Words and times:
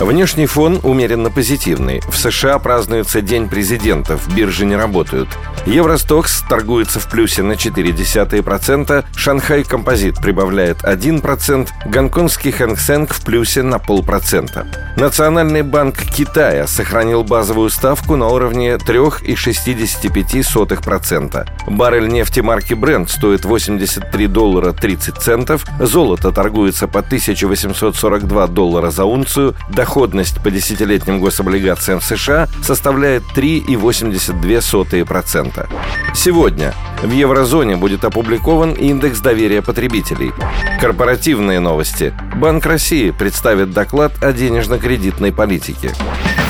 Внешний 0.00 0.46
фон 0.46 0.80
умеренно 0.82 1.30
позитивный. 1.30 2.02
В 2.08 2.18
США 2.18 2.58
празднуется 2.58 3.22
День 3.22 3.48
президентов, 3.48 4.28
биржи 4.34 4.66
не 4.66 4.76
работают. 4.76 5.28
Евростокс 5.64 6.42
торгуется 6.48 7.00
в 7.00 7.10
плюсе 7.10 7.42
на 7.42 7.52
0,4%, 7.52 9.06
Шанхай 9.16 9.64
Композит 9.64 10.20
прибавляет 10.20 10.84
1%, 10.84 11.70
гонконгский 11.86 12.52
Хэнк 12.52 13.12
в 13.12 13.24
плюсе 13.24 13.62
на 13.62 13.78
полпроцента. 13.78 14.66
Национальный 14.96 15.62
банк 15.62 15.96
Китая 15.96 16.66
сохранил 16.66 17.24
базовую 17.24 17.70
ставку 17.70 18.16
на 18.16 18.28
уровне 18.28 18.74
3,65%. 18.74 21.48
Баррель 21.66 22.08
нефти 22.08 22.40
марки 22.40 22.74
Brent 22.74 23.08
стоит 23.08 23.44
83 23.44 24.26
доллара 24.26 24.72
30 24.72 25.16
центов, 25.16 25.64
золото 25.80 26.32
торгуется 26.32 26.88
по 26.88 27.00
1842 27.00 28.46
доллара 28.46 28.90
за 28.90 29.04
унцию, 29.04 29.54
доходность 29.86 30.42
по 30.42 30.50
десятилетним 30.50 31.20
гособлигациям 31.20 32.00
США 32.00 32.48
составляет 32.60 33.22
3,82%. 33.36 35.68
Сегодня 36.12 36.74
в 37.04 37.12
еврозоне 37.12 37.76
будет 37.76 38.04
опубликован 38.04 38.72
индекс 38.72 39.20
доверия 39.20 39.62
потребителей. 39.62 40.32
Корпоративные 40.80 41.60
новости. 41.60 42.12
Банк 42.34 42.66
России 42.66 43.12
представит 43.12 43.70
доклад 43.70 44.24
о 44.24 44.32
денежно-кредитной 44.32 45.32
политике. 45.32 45.92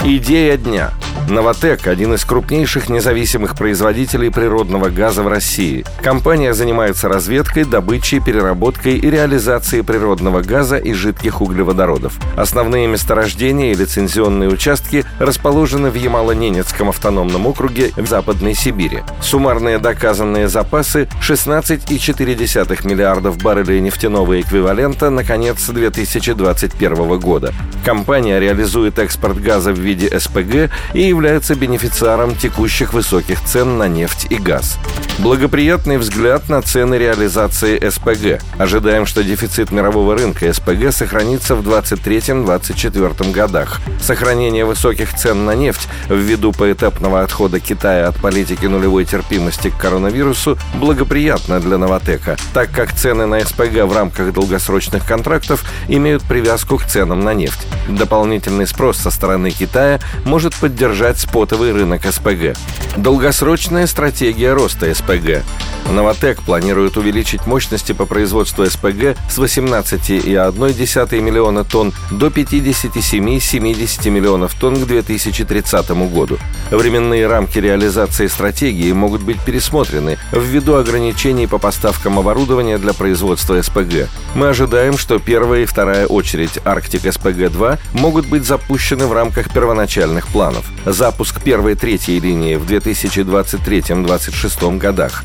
Идея 0.05 0.57
дня– 0.57 0.93
«Новотек»— 1.29 1.87
один 1.89 2.15
из 2.15 2.25
крупнейших 2.25 2.89
независимых 2.89 3.57
производителей 3.57 4.31
природного 4.31 4.91
газа 4.91 5.25
в 5.25 5.29
России. 5.29 5.85
Компания 6.01 6.55
занимается 6.55 7.09
разведкой, 7.09 7.65
добычей, 7.65 8.21
переработкой 8.21 8.97
и 8.97 9.11
реализацией 9.11 9.83
природного 9.83 10.43
газа 10.43 10.77
и 10.77 10.93
жидких 10.93 11.41
углеводородов. 11.43 12.17
Основные 12.37 12.87
месторождения 12.87 13.73
и 13.73 13.75
лицензионные 13.75 14.49
участки 14.49 15.05
расположены 15.19 15.91
в 15.91 15.97
Ямало-Ненецком 15.97 16.91
автономном 16.91 17.47
округе 17.49 17.91
в 17.97 18.07
Западной 18.07 18.55
Сибири. 18.55 19.03
Суммарные 19.21 19.79
доказанные 19.79 20.47
запасы— 20.47 21.09
16,4 21.21 22.87
миллиардов 22.87 23.39
баррелей 23.43 23.81
нефтяного 23.81 24.41
эквивалента 24.41 25.11
на 25.11 25.25
конец 25.25 25.67
2021 25.67 27.19
года. 27.19 27.53
Компания 27.85 28.39
реализует 28.39 29.01
экспорт 29.01 29.43
газа 29.43 29.73
в 29.73 29.79
виде 29.87 30.19
СПГ 30.19 30.71
и 30.95 31.03
является 31.03 31.55
бенефициаром 31.55 32.35
текущих 32.35 32.93
высоких 32.93 33.43
цен 33.45 33.79
на 33.79 33.89
нефть 33.89 34.27
и 34.29 34.37
газ. 34.37 34.79
Благоприятный 35.19 35.97
взгляд 35.97 36.49
на 36.49 36.61
цены 36.61 36.97
реализации 36.97 37.79
СПГ. 37.89 38.43
Ожидаем, 38.59 39.07
что 39.07 39.23
дефицит 39.23 39.71
мирового 39.71 40.17
рынка 40.19 40.53
СПГ 40.53 40.93
сохранится 40.93 41.55
в 41.55 41.67
2023-2024 41.67 43.33
годах. 43.33 43.81
Сохранение 44.01 44.65
высоких 44.65 45.15
цен 45.15 45.47
на 45.47 45.55
нефть 45.55 45.89
ввиду 46.09 46.53
поэтапного 46.53 47.23
отхода 47.23 47.61
Китая 47.61 48.09
от 48.09 48.17
политики 48.17 48.67
нулевой 48.67 49.05
терпимости 49.05 49.71
к 49.71 49.77
коронавирусу 49.77 50.59
благоприятно 50.75 51.61
для 51.61 51.79
Новотека, 51.79 52.37
так 52.53 52.71
как 52.71 52.93
цены 52.93 53.27
на 53.27 53.41
СПГ 53.41 53.85
в 53.85 53.95
рамках 53.95 54.33
долгосрочных 54.33 55.07
контрактов 55.07 55.65
имеют 55.89 56.25
привязку 56.25 56.77
к 56.77 56.85
ценам 56.85 57.21
на 57.21 57.33
нефть. 57.33 57.67
Дополнительный 57.89 58.67
спрос 58.67 58.99
со 58.99 59.11
стороны 59.11 59.51
Китая 59.51 59.76
может 60.25 60.55
поддержать 60.55 61.19
спотовый 61.19 61.73
рынок 61.73 62.03
СПГ. 62.05 62.57
Долгосрочная 62.97 63.87
стратегия 63.87 64.53
роста 64.53 64.93
СПГ. 64.95 65.43
Новотек 65.91 66.43
планирует 66.43 66.97
увеличить 66.97 67.47
мощности 67.47 67.93
по 67.93 68.07
производству 68.07 68.67
СПГ 68.67 69.17
с 69.31 69.39
18,1 69.39 71.21
миллиона 71.21 71.65
тонн 71.65 71.93
до 72.11 72.27
57-70 72.27 74.11
миллионов 74.11 74.55
тонн 74.55 74.77
к 74.77 74.87
2030 74.87 75.91
году. 76.11 76.39
Временные 76.71 77.27
рамки 77.27 77.59
реализации 77.59 78.27
стратегии 78.27 78.93
могут 78.93 79.23
быть 79.23 79.41
пересмотрены 79.41 80.19
ввиду 80.33 80.75
ограничений 80.75 81.47
по 81.47 81.57
поставкам 81.59 82.19
оборудования 82.19 82.77
для 82.79 82.93
производства 82.93 83.63
СПГ. 83.63 84.09
Мы 84.35 84.49
ожидаем, 84.49 84.99
что 84.99 85.19
первая 85.19 85.63
и 85.63 85.67
вторая 85.67 86.07
очередь 86.07 86.59
Арктик 86.65 87.05
СПГ-2 87.05 87.79
могут 87.93 88.27
быть 88.27 88.45
запущены 88.45 89.07
в 89.07 89.13
рамках 89.13 89.53
первоначальных 89.53 90.27
планов. 90.29 90.65
Запуск 90.85 91.41
первой 91.41 91.73
и 91.73 91.77
третьей 91.77 92.21
линии 92.21 92.57
в 92.57 92.67
2023-2026 92.67 94.79
годах. 94.79 95.25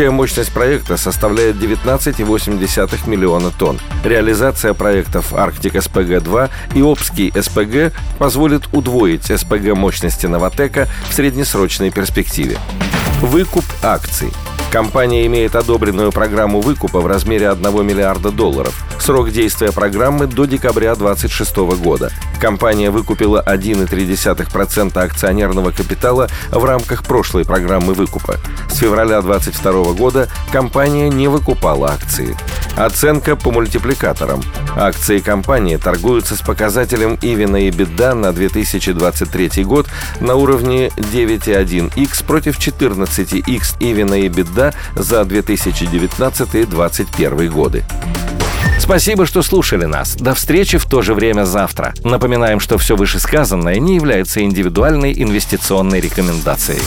Общая 0.00 0.12
мощность 0.12 0.52
проекта 0.52 0.96
составляет 0.96 1.56
19,8 1.56 3.06
миллиона 3.06 3.50
тонн. 3.50 3.78
Реализация 4.02 4.72
проектов 4.72 5.34
Арктик 5.34 5.74
СПГ-2 5.74 6.48
и 6.74 6.80
Обский 6.80 7.30
СПГ 7.38 7.94
позволит 8.18 8.62
удвоить 8.72 9.26
СПГ 9.26 9.76
мощности 9.76 10.24
Новотека 10.24 10.88
в 11.10 11.12
среднесрочной 11.12 11.90
перспективе. 11.90 12.56
Выкуп 13.20 13.66
акций– 13.82 14.30
Компания 14.70 15.26
имеет 15.26 15.56
одобренную 15.56 16.12
программу 16.12 16.60
выкупа 16.60 17.00
в 17.00 17.06
размере 17.08 17.48
1 17.50 17.84
миллиарда 17.84 18.30
долларов. 18.30 18.72
Срок 19.00 19.32
действия 19.32 19.72
программы 19.72 20.28
до 20.28 20.44
декабря 20.44 20.94
2026 20.94 21.56
года. 21.82 22.12
Компания 22.40 22.90
выкупила 22.90 23.42
1,3% 23.44 24.96
акционерного 24.96 25.72
капитала 25.72 26.28
в 26.52 26.64
рамках 26.64 27.02
прошлой 27.02 27.44
программы 27.44 27.94
выкупа. 27.94 28.36
С 28.70 28.76
февраля 28.76 29.20
2022 29.22 29.92
года 29.94 30.28
компания 30.52 31.08
не 31.08 31.26
выкупала 31.26 31.90
акции. 31.90 32.36
Оценка 32.80 33.36
по 33.36 33.50
мультипликаторам. 33.50 34.42
Акции 34.74 35.18
компании 35.18 35.76
торгуются 35.76 36.34
с 36.34 36.40
показателем 36.40 37.18
Ивина 37.20 37.68
и 37.68 37.70
Беда 37.70 38.14
на 38.14 38.32
2023 38.32 39.64
год 39.64 39.86
на 40.20 40.36
уровне 40.36 40.88
9,1x 40.96 42.24
против 42.24 42.58
14x 42.58 43.76
Ивина 43.80 44.14
и 44.14 44.28
Беда 44.28 44.72
за 44.94 45.20
2019-2021 45.20 47.48
годы. 47.50 47.84
Спасибо, 48.78 49.26
что 49.26 49.42
слушали 49.42 49.84
нас. 49.84 50.16
До 50.16 50.34
встречи 50.34 50.78
в 50.78 50.86
то 50.86 51.02
же 51.02 51.12
время 51.12 51.44
завтра. 51.44 51.92
Напоминаем, 52.02 52.60
что 52.60 52.78
все 52.78 52.96
вышесказанное 52.96 53.78
не 53.78 53.96
является 53.96 54.40
индивидуальной 54.40 55.12
инвестиционной 55.22 56.00
рекомендацией. 56.00 56.80